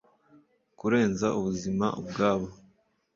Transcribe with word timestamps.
Kurenza 0.79 1.27
ubuzima 1.39 1.85
ubwabwo 2.01 2.51